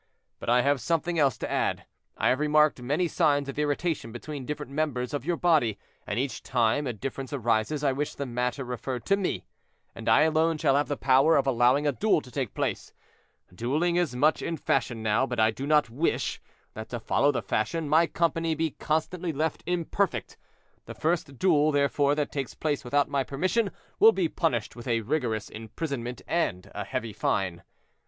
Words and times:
But 0.39 0.49
I 0.49 0.63
have 0.63 0.81
something 0.81 1.19
else 1.19 1.37
to 1.37 1.51
add; 1.51 1.85
I 2.17 2.29
have 2.29 2.39
remarked 2.39 2.81
many 2.81 3.07
signs 3.07 3.47
of 3.47 3.59
irritation 3.59 4.11
between 4.11 4.47
different 4.47 4.71
members 4.71 5.13
of 5.13 5.25
your 5.25 5.37
body, 5.37 5.77
and 6.07 6.17
each 6.17 6.41
time 6.41 6.87
a 6.87 6.93
difference 6.93 7.31
arises 7.33 7.83
I 7.83 7.91
wish 7.91 8.15
the 8.15 8.25
matter 8.25 8.65
referred 8.65 9.05
to 9.05 9.15
me, 9.15 9.45
and 9.93 10.09
I 10.09 10.23
alone 10.23 10.57
shall 10.57 10.75
have 10.75 10.87
the 10.87 10.97
power 10.97 11.37
of 11.37 11.45
allowing 11.45 11.85
a 11.85 11.91
duel 11.91 12.19
to 12.21 12.31
take 12.31 12.55
place. 12.55 12.93
Dueling 13.53 13.95
is 13.95 14.15
much 14.15 14.41
in 14.41 14.57
fashion 14.57 15.03
now, 15.03 15.27
but 15.27 15.39
I 15.39 15.51
do 15.51 15.67
not 15.67 15.91
wish, 15.91 16.41
that, 16.73 16.89
to 16.89 16.99
follow 16.99 17.31
the 17.31 17.43
fashion, 17.43 17.87
my 17.87 18.07
company 18.07 18.55
be 18.55 18.71
constantly 18.71 19.31
left 19.31 19.61
imperfect. 19.67 20.35
The 20.87 20.95
first 20.95 21.37
duel, 21.37 21.71
therefore, 21.71 22.15
that 22.15 22.31
takes 22.31 22.55
place 22.55 22.83
without 22.83 23.07
my 23.07 23.23
permission 23.23 23.69
will 23.99 24.13
be 24.13 24.27
punished 24.27 24.75
with 24.75 24.87
a 24.87 25.01
rigorous 25.01 25.47
imprisonment 25.47 26.23
and 26.27 26.71
a 26.73 26.85
heavy 26.85 27.13
fine. 27.13 27.61